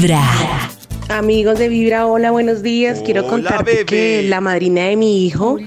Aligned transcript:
Vibra. 0.00 0.22
Amigos 1.08 1.58
de 1.58 1.68
Vibra, 1.68 2.06
hola, 2.06 2.30
buenos 2.30 2.62
días. 2.62 3.00
Quiero 3.04 3.22
Hola, 3.22 3.30
contarte 3.30 3.70
bebé. 3.72 3.84
que 3.84 4.22
la 4.28 4.40
madrina 4.40 4.82
de 4.82 4.94
mi 4.96 5.26
hijo, 5.26 5.58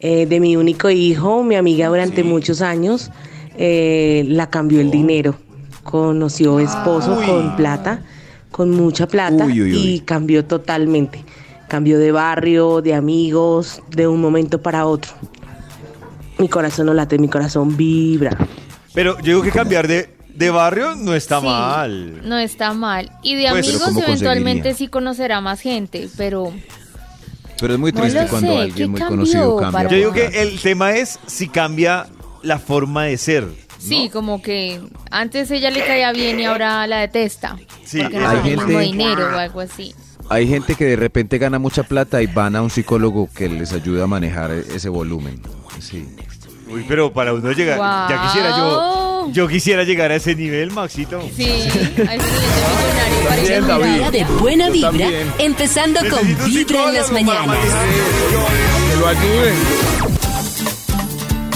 eh, 0.00 0.24
de 0.24 0.40
mi 0.40 0.56
único 0.56 0.88
hijo, 0.88 1.42
mi 1.44 1.56
amiga 1.56 1.88
durante 1.88 2.24
muchos 2.24 2.62
años, 2.62 3.10
eh, 3.58 4.24
la 4.28 4.48
cambió 4.48 4.80
el 4.80 4.90
dinero. 4.90 5.34
Conoció 5.82 6.58
esposo 6.58 7.20
con 7.26 7.54
plata, 7.56 8.02
con 8.50 8.70
mucha 8.70 9.06
plata, 9.06 9.44
Uy, 9.44 9.60
uy, 9.60 9.72
uy. 9.72 9.78
y 9.96 10.00
cambió 10.00 10.46
totalmente. 10.46 11.22
Cambió 11.68 11.98
de 11.98 12.12
barrio, 12.12 12.80
de 12.80 12.94
amigos, 12.94 13.82
de 13.90 14.08
un 14.08 14.22
momento 14.22 14.62
para 14.62 14.86
otro. 14.86 15.12
Mi 16.38 16.48
corazón 16.48 16.86
no 16.86 16.94
late, 16.94 17.18
mi 17.18 17.28
corazón 17.28 17.76
vibra. 17.76 18.30
Pero 18.94 19.18
yo 19.18 19.24
digo 19.24 19.42
que 19.42 19.50
cambiar 19.50 19.86
de, 19.86 20.15
de 20.36 20.50
barrio 20.50 20.94
no 20.94 21.14
está 21.14 21.40
Sí, 21.40 21.46
mal. 21.46 22.28
No 22.28 22.38
está 22.38 22.72
mal. 22.74 23.10
Y 23.22 23.36
de 23.36 23.48
Pues, 23.50 23.66
amigos 23.68 23.82
¿cómo 23.88 24.02
eventualmente 24.04 24.74
sí 24.74 24.88
conocerá 24.88 25.40
más 25.40 25.60
gente, 25.60 26.08
pero 26.16 26.52
Pero 27.60 27.72
es 27.74 27.78
muy 27.80 27.92
triste 27.92 28.26
cuando 28.28 28.52
sé, 28.52 28.58
alguien 28.58 28.74
¿qué 28.76 28.86
muy 28.86 29.00
conocido 29.00 29.56
cambia. 29.56 29.72
para- 29.72 29.90
Yo 29.90 29.96
digo 29.96 30.12
que 30.12 30.26
el 30.42 30.60
tema 30.60 30.92
es 30.92 31.18
si 31.26 31.48
cambia 31.48 32.06
la 32.42 32.58
forma 32.58 33.04
de 33.04 33.16
ser. 33.18 33.44
¿no? 33.44 33.66
sí, 33.78 34.10
como 34.12 34.42
que 34.42 34.80
antes 35.10 35.50
ella 35.50 35.70
le 35.70 35.84
caía 35.86 36.10
bien 36.12 36.40
y 36.40 36.44
ahora 36.44 36.86
la 36.86 36.98
detesta. 36.98 37.56
Sí, 37.84 38.00
porque 38.02 38.18
no 38.18 38.28
hay 38.28 38.42
gente- 38.42 38.78
dinero 38.80 39.26
o 39.34 39.38
algo 39.38 39.60
así. 39.60 39.94
Hay 40.28 40.48
gente 40.48 40.74
que 40.74 40.84
de 40.86 40.96
repente 40.96 41.38
gana 41.38 41.58
mucha 41.60 41.84
plata 41.84 42.20
y 42.20 42.26
van 42.26 42.56
a 42.56 42.62
un 42.62 42.68
psicólogo 42.70 43.28
que 43.32 43.48
les 43.48 43.72
ayuda 43.72 44.04
a 44.04 44.06
manejar 44.08 44.50
ese 44.50 44.88
volumen. 44.88 45.40
Sí. 45.78 46.04
Uy, 46.68 46.84
pero 46.88 47.12
para 47.12 47.32
uno 47.32 47.52
llegar, 47.52 47.78
ya 48.10 48.22
quisiera 48.26 48.50
yo, 48.58 49.15
Yo 49.32 49.48
quisiera 49.48 49.84
llegar 49.84 50.10
a 50.12 50.16
ese 50.16 50.34
nivel, 50.34 50.70
Maxito. 50.70 51.20
Sí, 51.34 51.44
a 51.44 52.14
ese 52.14 52.26
nivel 53.10 53.42
de 53.42 53.60
millonario 53.60 54.10
de 54.10 54.24
buena 54.40 54.70
vibra, 54.70 55.08
empezando 55.38 56.00
con 56.10 56.26
Necesito 56.26 56.74
Vibra 56.74 56.88
en 56.88 56.94
las 56.94 57.12
mañanas. 57.12 57.58
Que 58.90 58.96
lo 59.00 59.06
ayuden. 59.08 59.54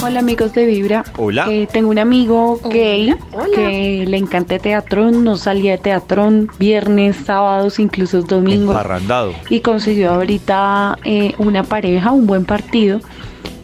Hola 0.03 0.19
amigos 0.19 0.53
de 0.53 0.65
Vibra. 0.65 1.03
Hola. 1.17 1.45
Eh, 1.49 1.67
tengo 1.71 1.89
un 1.91 1.99
amigo 1.99 2.59
gay 2.71 3.15
Hola. 3.33 3.47
que 3.55 4.03
le 4.07 4.17
encanta 4.17 4.55
el 4.55 4.61
teatrón, 4.61 5.23
no 5.23 5.37
salía 5.37 5.73
de 5.73 5.77
teatrón 5.77 6.49
viernes, 6.57 7.17
sábados, 7.23 7.77
incluso 7.77 8.23
domingos. 8.23 8.75
Emparrandado. 8.75 9.33
Y 9.49 9.59
consiguió 9.59 10.11
ahorita 10.11 10.97
eh, 11.03 11.35
una 11.37 11.63
pareja, 11.63 12.11
un 12.11 12.25
buen 12.25 12.45
partido. 12.45 12.99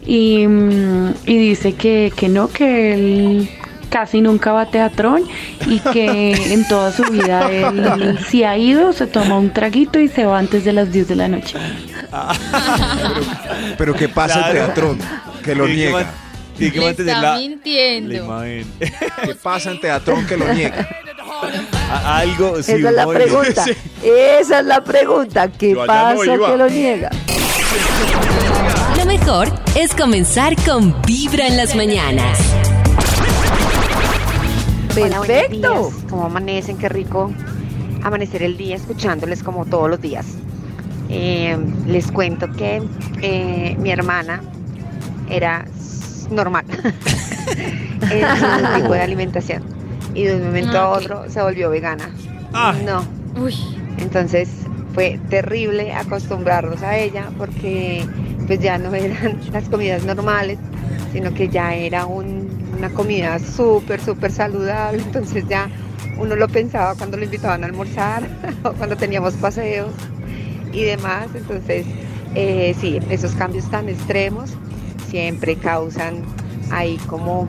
Y, 0.06 0.46
mm, 0.46 1.14
y 1.26 1.38
dice 1.38 1.74
que, 1.74 2.12
que 2.14 2.28
no, 2.28 2.48
que 2.48 2.94
él 2.94 3.50
casi 3.88 4.20
nunca 4.20 4.52
va 4.52 4.62
a 4.62 4.66
teatrón 4.70 5.22
y 5.66 5.80
que 5.80 6.32
en 6.52 6.66
toda 6.68 6.92
su 6.92 7.02
vida 7.04 7.50
él 7.50 8.18
si 8.28 8.44
ha 8.44 8.56
ido, 8.56 8.92
se 8.92 9.06
toma 9.06 9.38
un 9.38 9.52
traguito 9.52 9.98
y 9.98 10.08
se 10.08 10.24
va 10.24 10.38
antes 10.38 10.64
de 10.64 10.72
las 10.72 10.92
10 10.92 11.08
de 11.08 11.16
la 11.16 11.28
noche. 11.28 11.56
Pero 13.78 13.94
¿qué 13.94 14.08
pasa 14.08 14.34
Claro. 14.34 14.48
en 14.58 14.64
Teatrón? 14.66 14.98
Que 15.44 15.54
lo 15.54 15.66
niega. 15.68 16.10
que 16.58 16.70
Le 16.70 16.90
está 16.90 17.20
la, 17.20 17.36
mintiendo. 17.36 18.42
¿Qué 18.78 19.34
pasa 19.42 19.70
en 19.70 19.80
Teatrón 19.80 20.26
que 20.26 20.36
lo 20.36 20.52
niega? 20.52 20.88
A- 21.90 22.18
Algo, 22.18 22.62
sí, 22.62 22.72
Esa 22.72 22.88
es 22.88 22.94
la 22.94 23.06
pregunta. 23.06 23.64
Sí. 23.64 23.72
Esa 24.02 24.60
es 24.60 24.66
la 24.66 24.82
pregunta. 24.82 25.48
¿Qué 25.48 25.72
Yo 25.74 25.82
allá 25.82 26.14
no 26.14 26.18
pasa 26.20 26.32
que 26.52 26.56
lo 26.56 26.68
niega? 26.68 27.10
Lo 28.96 29.04
mejor 29.06 29.48
es 29.76 29.94
comenzar 29.94 30.56
con 30.64 31.00
Vibra 31.02 31.46
en 31.46 31.56
las 31.56 31.74
mañanas. 31.76 32.38
Hola, 35.00 35.20
Perfecto. 35.20 35.92
¿Cómo 36.10 36.24
amanecen? 36.26 36.76
Qué 36.78 36.88
rico 36.88 37.30
amanecer 38.02 38.42
el 38.42 38.56
día 38.56 38.76
escuchándoles 38.76 39.42
como 39.42 39.64
todos 39.64 39.88
los 39.90 40.00
días. 40.00 40.26
Eh, 41.08 41.56
les 41.86 42.10
cuento 42.10 42.50
que 42.52 42.82
eh, 43.22 43.76
mi 43.80 43.90
hermana 43.90 44.42
era 45.30 45.64
normal 46.30 46.64
en 48.10 48.36
su 48.36 48.74
tipo 48.80 48.92
de 48.92 49.00
alimentación 49.00 49.62
y 50.14 50.24
de 50.24 50.36
un 50.36 50.46
momento 50.46 50.78
Ah, 50.78 50.82
a 50.82 50.88
ok. 50.90 50.96
otro 50.98 51.24
se 51.30 51.42
volvió 51.42 51.70
vegana. 51.70 52.10
Ah. 52.52 52.74
No, 52.84 53.04
Uy, 53.42 53.54
entonces 53.98 54.48
fue 54.94 55.18
terrible 55.30 55.92
acostumbrarnos 55.92 56.82
a 56.82 56.96
ella 56.98 57.30
porque 57.38 58.04
pues 58.46 58.60
ya 58.60 58.78
no 58.78 58.92
eran 58.94 59.38
las 59.52 59.68
comidas 59.68 60.04
normales, 60.04 60.58
sino 61.12 61.32
que 61.34 61.48
ya 61.48 61.74
era 61.74 62.04
un- 62.06 62.48
una 62.78 62.90
comida 62.90 63.38
súper, 63.38 64.00
súper 64.00 64.32
saludable. 64.32 65.02
Entonces 65.02 65.44
ya 65.48 65.68
uno 66.18 66.36
lo 66.36 66.48
pensaba 66.48 66.94
cuando 66.94 67.16
lo 67.16 67.24
invitaban 67.24 67.62
a 67.64 67.66
almorzar 67.66 68.22
o 68.62 68.72
cuando 68.72 68.96
teníamos 68.96 69.34
paseos 69.34 69.90
y 70.72 70.84
demás. 70.84 71.28
Entonces, 71.34 71.86
eh, 72.34 72.74
sí, 72.80 72.98
esos 73.10 73.32
cambios 73.32 73.68
tan 73.70 73.88
extremos 73.88 74.50
siempre 75.10 75.56
causan 75.56 76.22
ahí 76.70 76.98
como, 77.06 77.48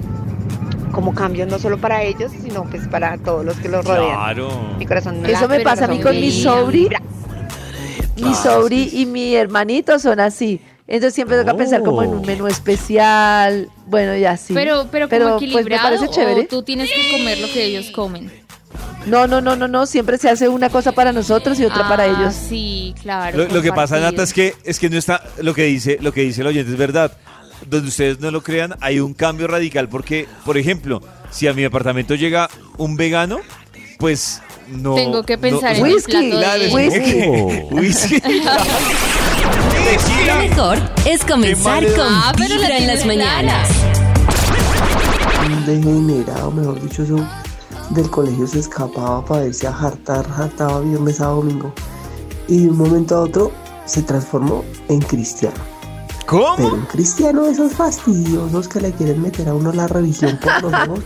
como 0.91 1.13
cambios 1.13 1.47
no 1.47 1.59
solo 1.59 1.77
para 1.77 2.03
ellos, 2.03 2.31
sino 2.41 2.63
pues 2.63 2.87
para 2.87 3.17
todos 3.17 3.45
los 3.45 3.57
que 3.57 3.69
los 3.69 3.85
rodean. 3.85 4.15
Claro. 4.15 4.49
Mi 4.77 4.85
corazón 4.85 5.21
no 5.21 5.27
Eso 5.27 5.41
late, 5.41 5.57
me 5.59 5.63
pasa 5.63 5.85
a 5.85 5.87
mí 5.87 5.99
con 5.99 6.15
mi 6.15 6.31
sobri. 6.31 6.89
Mi 8.17 8.33
sobri 8.33 8.89
y 8.93 9.05
mi 9.05 9.35
hermanito 9.35 9.97
son 9.97 10.19
así. 10.19 10.61
Entonces 10.91 11.13
siempre 11.13 11.37
toca 11.37 11.55
pensar 11.55 11.83
como 11.83 12.01
en 12.01 12.09
un 12.09 12.25
menú 12.25 12.47
especial. 12.47 13.69
Bueno, 13.85 14.15
y 14.15 14.25
así. 14.25 14.53
pero, 14.55 14.87
pero 14.91 15.07
como 15.07 15.19
Pero, 15.19 15.29
pues, 15.37 15.41
me 15.41 15.47
equilibrado 15.47 15.83
parece 15.83 16.09
chévere. 16.09 16.41
o 16.41 16.47
tú 16.47 16.63
tienes 16.63 16.89
que 16.91 17.11
comer 17.11 17.37
lo 17.39 17.47
que 17.47 17.63
ellos 17.63 17.91
comen. 17.91 18.31
No, 19.05 19.27
no, 19.27 19.39
no, 19.39 19.55
no, 19.55 19.67
no. 19.67 19.85
Siempre 19.85 20.17
se 20.17 20.29
hace 20.29 20.49
una 20.49 20.69
cosa 20.69 20.91
para 20.91 21.11
nosotros 21.13 21.59
y 21.59 21.65
otra 21.65 21.87
para 21.87 22.03
Ah, 22.03 22.07
ellos. 22.07 22.33
Sí, 22.33 22.95
claro. 23.01 23.37
Lo, 23.37 23.47
lo 23.47 23.61
que 23.61 23.71
pasa. 23.71 23.99
Nata, 23.99 24.23
es 24.23 24.33
que 24.33 24.55
es 24.63 24.79
que 24.79 24.89
no 24.89 24.97
está 24.97 25.23
lo 25.41 25.53
que 25.53 25.63
dice 25.63 25.97
lo 26.01 26.11
que 26.11 26.21
dice 26.21 26.41
el 26.41 26.47
oyente 26.47 26.71
es 26.71 26.77
verdad. 26.77 27.11
Donde 27.67 27.89
ustedes 27.89 28.19
no 28.19 28.31
lo 28.31 28.41
crean, 28.41 28.75
hay 28.81 28.99
un 28.99 29.13
cambio 29.13 29.45
radical 29.45 29.89
porque, 29.89 30.27
por 30.45 30.57
ejemplo, 30.57 31.01
si 31.29 31.45
a 31.47 31.53
mi 31.53 31.65
apartamento 31.65 32.15
llega 32.15 32.49
un 32.77 32.95
vegano, 32.95 33.41
pues 33.99 34.41
no 34.71 34.95
Tengo 34.95 35.23
que 35.23 35.37
pensar 35.37 35.77
no- 35.77 35.85
en 35.85 35.93
Whisky, 35.93 36.15
el 36.15 36.29
plato 36.31 36.59
de 36.59 36.67
whisky. 36.73 37.71
whisky. 37.71 38.21
Lo 40.27 40.35
mejor 40.35 40.77
es 41.05 41.23
comenzar 41.25 41.83
con 41.95 42.05
Ah, 42.07 42.31
pero 42.37 42.55
la 42.55 42.61
Vibra 42.61 42.77
en 42.77 42.87
las 42.87 43.05
mañanas. 43.05 43.69
un 45.47 45.65
degenerado, 45.65 46.51
mejor 46.51 46.81
dicho, 46.81 47.03
eso 47.03 47.17
del 47.91 48.09
colegio 48.09 48.45
se 48.47 48.59
escapaba 48.59 49.25
para 49.25 49.45
irse 49.45 49.67
a 49.67 49.73
jartar, 49.73 50.27
jartaba 50.29 50.81
viernes 50.81 51.19
a 51.21 51.25
domingo. 51.27 51.73
Y 52.47 52.63
de 52.65 52.69
un 52.69 52.77
momento 52.77 53.15
a 53.15 53.21
otro 53.21 53.51
se 53.85 54.01
transformó 54.03 54.63
en 54.89 54.99
cristiano. 55.01 55.55
Pero 56.29 56.43
¿Cómo? 56.57 56.67
un 56.75 56.85
cristiano 56.85 57.43
de 57.45 57.51
esos 57.51 57.73
fastidiosos 57.73 58.67
que 58.67 58.79
le 58.81 58.91
quieren 58.91 59.21
meter 59.21 59.49
a 59.49 59.53
uno 59.55 59.71
la 59.71 59.87
religión 59.87 60.37
por 60.41 60.61
los 60.71 60.73
ojos. 60.89 61.03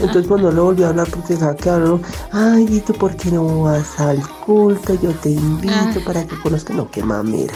Entonces 0.00 0.26
cuando 0.26 0.52
le 0.52 0.60
volví 0.60 0.82
a 0.82 0.88
hablar 0.88 1.06
porque 1.08 1.36
sabe 1.36 1.56
que 1.56 1.70
habló, 1.70 2.00
ay, 2.32 2.66
¿y 2.68 2.80
tú 2.80 2.92
por 2.92 3.16
qué 3.16 3.30
no 3.30 3.62
vas 3.62 3.98
al 3.98 4.20
culto? 4.44 4.94
Yo 5.00 5.12
te 5.12 5.30
invito 5.30 5.72
Ah. 5.74 5.94
para 6.04 6.26
que 6.26 6.38
conozcan. 6.40 6.76
No, 6.76 6.90
qué 6.90 7.02
mamera. 7.02 7.54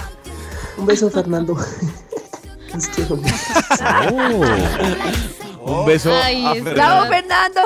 Un 0.78 0.86
beso, 0.86 1.10
Fernando. 1.10 1.56
Los 2.75 2.86
quiero 2.86 3.16
mucho. 3.16 3.34
Un 5.62 5.87
beso 5.87 6.10
Ay, 6.22 6.44
a 6.47 6.52
Fernando. 6.54 6.75
¡Bravo, 6.75 7.06
Fernando! 7.08 7.60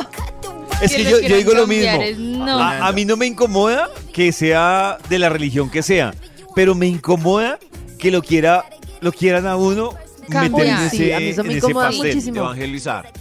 Es 0.80 0.92
que 0.92 1.04
yo, 1.04 1.18
digo 1.18 1.52
lo 1.54 1.66
mismo. 1.66 1.98
no. 2.44 2.58
A 2.58 2.90
mí 2.92 3.04
no 3.04 3.16
me 3.16 3.26
incomoda 3.26 3.88
que 4.12 4.32
sea 4.32 4.98
de 5.08 5.18
la 5.18 5.28
religión 5.28 5.70
que 5.70 5.82
sea, 5.82 6.12
pero 6.54 6.74
me 6.74 6.86
incomoda 6.86 7.58
que 7.98 8.10
lo 8.10 8.20
quiera 8.22 8.64
lo 9.04 9.12
quieran 9.12 9.46
a 9.46 9.56
uno 9.56 9.94
meter 10.28 10.66
en 10.66 10.90
Sí, 10.90 10.96
ese, 11.04 11.14
a 11.14 11.20
mí 11.20 11.28
eso 11.28 11.44
me 11.44 11.52
en 11.52 11.58
ese 11.58 11.66
incomoda 11.68 11.86
pastel. 11.88 12.06
muchísimo. 12.08 12.38
Evangelizar. 12.40 13.12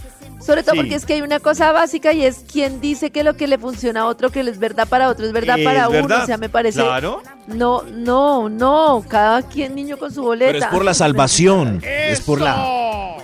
Sobre 0.44 0.62
todo 0.62 0.72
Sí. 0.72 0.78
porque 0.80 0.94
es 0.94 1.06
que 1.06 1.14
hay 1.14 1.22
una 1.22 1.40
cosa 1.40 1.72
básica 1.72 2.12
y 2.12 2.24
es 2.24 2.44
quien 2.50 2.80
dice 2.80 3.10
que 3.10 3.24
lo 3.24 3.34
que 3.34 3.46
le 3.46 3.56
funciona 3.58 4.00
a 4.02 4.06
otro, 4.06 4.30
que 4.30 4.40
es 4.40 4.58
verdad 4.58 4.86
para 4.88 5.08
otro, 5.08 5.24
es 5.26 5.32
verdad 5.32 5.58
Es 5.58 5.64
para 5.64 5.88
uno. 5.88 6.02
verdad. 6.02 6.22
O 6.24 6.26
sea, 6.26 6.36
me 6.38 6.48
parece. 6.50 6.80
Claro. 6.80 7.22
No, 7.46 7.82
no, 7.92 8.48
no. 8.50 9.04
Cada 9.08 9.42
quien 9.42 9.74
niño 9.74 9.96
con 9.98 10.12
su 10.12 10.22
boleta. 10.22 10.52
Pero 10.52 10.64
es 10.66 10.70
por 10.70 10.84
la 10.84 10.92
salvación. 10.94 11.82
Es 11.84 12.20
por 12.20 12.40
la. 12.40 12.56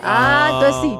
Ah, 0.02 0.50
entonces 0.54 0.82
sí. 0.82 0.96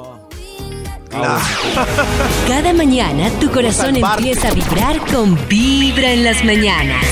Cada 2.47 2.73
mañana 2.73 3.29
tu 3.39 3.49
corazón 3.51 3.95
empieza 3.97 4.47
a 4.49 4.53
vibrar 4.53 4.99
con 5.11 5.37
Vibra 5.47 6.11
en 6.11 6.23
las 6.23 6.43
mañanas. 6.43 7.03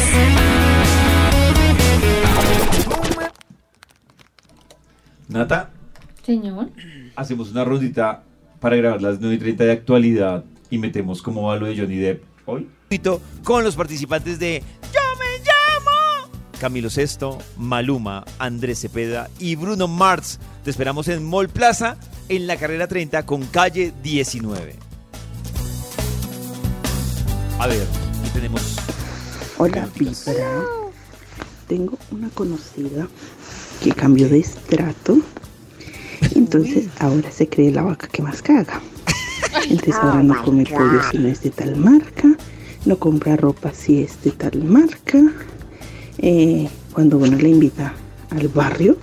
Nata, 5.30 5.70
Señor. 6.26 6.70
hacemos 7.16 7.52
una 7.52 7.64
rondita 7.64 8.24
para 8.60 8.76
grabar 8.76 9.00
las 9.00 9.20
9 9.20 9.36
y 9.36 9.38
30 9.38 9.64
de 9.64 9.72
actualidad 9.72 10.44
y 10.72 10.80
metemos 10.80 11.22
como 11.22 11.44
va 11.44 11.56
lo 11.58 11.68
de 11.68 11.78
Johnny 11.78 11.98
Depp 11.98 12.24
hoy. 12.48 12.68
Con 13.44 13.64
los 13.64 13.76
participantes 13.76 14.40
de 14.40 14.64
Yo 14.92 15.02
me 15.20 15.46
llamo 15.46 16.31
Camilo 16.60 16.90
Sesto, 16.90 17.38
Maluma, 17.58 18.26
Andrés 18.40 18.81
Cepeda 18.81 19.30
y 19.38 19.56
Bruno 19.56 19.88
Mars. 19.88 20.40
Te 20.64 20.72
esperamos 20.72 21.08
en 21.08 21.24
Mall 21.24 21.48
Plaza 21.48 21.98
en 22.28 22.48
la 22.48 22.58
carrera 22.58 22.88
30 22.88 23.24
con 23.28 23.46
calle 23.46 23.94
19. 24.02 24.76
A 27.60 27.68
ver, 27.68 27.86
¿qué 28.24 28.30
tenemos 28.34 28.78
Hola, 29.60 29.88
Vibra. 29.96 30.64
Tengo 31.68 32.00
una 32.10 32.30
conocida 32.30 33.08
que 33.81 33.92
cambió 33.92 34.30
de 34.30 34.40
estrato. 34.40 35.20
Entonces 36.36 36.88
ahora 37.00 37.31
se 37.31 37.48
cree 37.48 37.72
la 37.72 37.84
vaca 37.84 38.08
que 38.08 38.22
más 38.22 38.42
caga. 38.42 38.81
Entonces 39.64 39.96
ahora 39.96 40.24
no 40.24 40.42
come 40.44 40.66
pollo 40.66 41.02
si 41.12 41.18
no 41.18 41.28
es 41.28 41.42
de 41.42 41.50
tal 41.50 41.76
marca. 41.76 42.36
No 42.86 42.98
compra 42.98 43.36
ropa 43.36 43.72
si 43.74 44.02
es 44.02 44.22
de 44.24 44.31
tal 44.31 44.64
marca. 44.64 45.20
Eh, 46.18 46.70
cuando 46.94 47.18
uno 47.18 47.38
le 47.38 47.50
invita 47.50 47.94
al 48.31 48.48
barrio, 48.50 48.98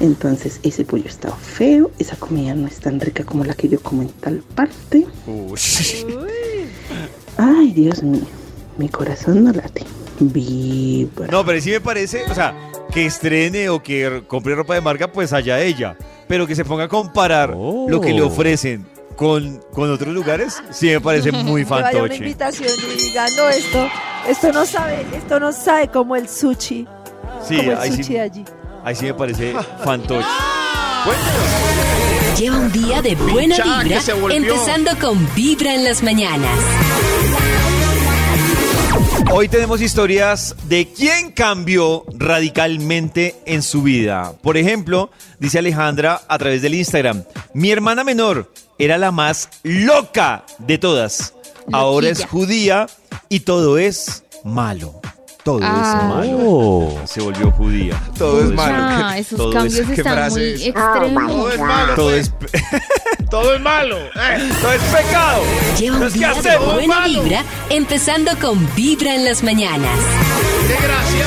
entonces 0.00 0.58
ese 0.62 0.84
pollo 0.84 1.06
está 1.06 1.30
feo, 1.30 1.90
esa 1.98 2.16
comida 2.16 2.54
no 2.54 2.66
es 2.66 2.80
tan 2.80 2.98
rica 2.98 3.24
como 3.24 3.44
la 3.44 3.54
que 3.54 3.68
yo 3.68 3.80
como 3.80 4.02
en 4.02 4.08
tal 4.08 4.42
parte. 4.54 5.06
Ay, 7.36 7.72
Dios 7.72 8.02
mío, 8.02 8.22
mi 8.78 8.88
corazón 8.88 9.44
no 9.44 9.52
late. 9.52 9.84
Vibra. 10.18 11.28
No, 11.28 11.44
pero 11.46 11.60
sí 11.60 11.70
me 11.70 11.80
parece, 11.80 12.24
o 12.30 12.34
sea, 12.34 12.69
que 12.90 13.06
estrene 13.06 13.68
o 13.68 13.82
que 13.82 14.22
compre 14.26 14.54
ropa 14.54 14.74
de 14.74 14.80
marca, 14.80 15.10
pues 15.10 15.32
allá 15.32 15.60
ella. 15.60 15.96
Pero 16.28 16.46
que 16.46 16.54
se 16.54 16.64
ponga 16.64 16.84
a 16.84 16.88
comparar 16.88 17.50
lo 17.50 18.00
que 18.00 18.12
le 18.12 18.22
ofrecen 18.22 18.86
con, 19.16 19.60
con 19.72 19.90
otros 19.90 20.14
lugares, 20.14 20.62
sí 20.70 20.86
me 20.86 21.00
parece 21.00 21.30
muy 21.32 21.64
Que 21.64 21.70
vaya 21.70 21.88
una 21.90 21.92
fantoche. 22.00 22.16
invitación 22.16 22.70
y 22.92 23.02
diga, 23.02 23.26
no, 23.36 23.48
esto, 23.48 23.88
esto 24.28 24.52
no 24.52 24.64
sabe, 24.64 25.04
esto 25.14 25.38
no 25.40 25.52
sabe 25.52 25.88
como 25.88 26.16
el 26.16 26.28
sushi. 26.28 26.86
Sí, 27.46 27.56
como 27.56 27.72
el 27.72 27.78
ahí 27.78 27.90
sushi 27.90 28.04
sí, 28.04 28.12
de 28.14 28.20
allí. 28.20 28.44
ahí 28.84 28.94
sí 28.94 29.04
me 29.06 29.14
parece 29.14 29.54
fantoche. 29.84 30.26
Lleva 32.38 32.58
un 32.58 32.72
día 32.72 33.02
de 33.02 33.14
buena 33.16 33.56
vibra, 33.56 34.00
empezando 34.30 34.90
con 35.00 35.34
Vibra 35.34 35.74
en 35.74 35.84
las 35.84 36.02
mañanas. 36.02 36.58
Hoy 39.32 39.48
tenemos 39.48 39.80
historias 39.80 40.56
de 40.64 40.88
quién 40.88 41.30
cambió 41.30 42.04
radicalmente 42.12 43.36
en 43.46 43.62
su 43.62 43.82
vida. 43.82 44.32
Por 44.42 44.56
ejemplo, 44.56 45.10
dice 45.38 45.60
Alejandra 45.60 46.22
a 46.26 46.36
través 46.36 46.62
del 46.62 46.74
Instagram, 46.74 47.22
mi 47.54 47.70
hermana 47.70 48.02
menor 48.02 48.52
era 48.78 48.98
la 48.98 49.12
más 49.12 49.48
loca 49.62 50.44
de 50.58 50.78
todas. 50.78 51.34
Ahora 51.72 52.08
es 52.08 52.26
judía 52.26 52.88
y 53.28 53.40
todo 53.40 53.78
es 53.78 54.24
malo. 54.42 55.00
Todo 55.42 55.58
Ah. 55.62 56.20
es 56.22 56.26
malo. 56.28 56.94
Se 57.06 57.20
volvió 57.22 57.50
judía. 57.52 58.00
Todo 58.18 58.42
es 58.44 58.50
malo. 58.50 58.74
Ah, 58.78 59.18
esos 59.18 59.38
Todo 59.38 59.52
cambios 59.52 59.86
¿qué 59.86 59.94
están 59.94 60.12
frase 60.14 60.38
muy 60.40 60.48
es? 60.50 60.66
extremos. 60.66 61.26
Todo 61.32 61.50
es 61.52 61.58
malo. 61.60 61.94
Todo 61.94 62.14
es, 62.14 62.32
Todo 63.30 63.54
es 63.54 63.60
malo. 63.60 63.96
eh. 63.98 64.50
todo 64.60 64.72
es 64.72 64.82
pecado. 64.82 65.42
Lleva 65.78 65.96
un 65.98 66.02
¿qué 66.08 66.18
día 66.18 66.28
de 66.34 66.38
hacemos, 66.40 66.74
buena 66.74 66.94
malo? 67.00 67.22
vibra, 67.22 67.44
empezando 67.70 68.32
con 68.40 68.74
Vibra 68.74 69.14
en 69.14 69.24
las 69.24 69.42
mañanas. 69.42 69.98
Qué 70.68 70.74
gracia. 70.86 71.26